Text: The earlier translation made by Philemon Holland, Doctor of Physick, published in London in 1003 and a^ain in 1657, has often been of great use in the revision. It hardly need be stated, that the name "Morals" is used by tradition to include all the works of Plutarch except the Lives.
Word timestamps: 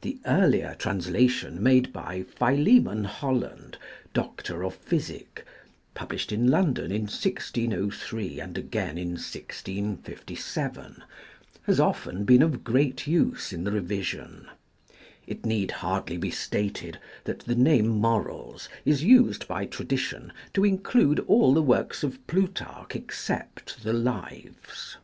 The 0.00 0.18
earlier 0.26 0.74
translation 0.76 1.62
made 1.62 1.92
by 1.92 2.24
Philemon 2.24 3.04
Holland, 3.04 3.78
Doctor 4.12 4.64
of 4.64 4.74
Physick, 4.74 5.44
published 5.94 6.32
in 6.32 6.48
London 6.50 6.90
in 6.90 7.02
1003 7.02 8.40
and 8.40 8.56
a^ain 8.56 8.96
in 8.98 9.10
1657, 9.14 11.04
has 11.62 11.78
often 11.78 12.24
been 12.24 12.42
of 12.42 12.64
great 12.64 13.06
use 13.06 13.52
in 13.52 13.62
the 13.62 13.70
revision. 13.70 14.48
It 15.28 15.70
hardly 15.70 16.16
need 16.16 16.20
be 16.22 16.30
stated, 16.32 16.98
that 17.22 17.42
the 17.46 17.54
name 17.54 17.86
"Morals" 17.86 18.68
is 18.84 19.04
used 19.04 19.46
by 19.46 19.64
tradition 19.66 20.32
to 20.54 20.64
include 20.64 21.20
all 21.28 21.54
the 21.54 21.62
works 21.62 22.02
of 22.02 22.18
Plutarch 22.26 22.96
except 22.96 23.84
the 23.84 23.92
Lives. 23.92 24.96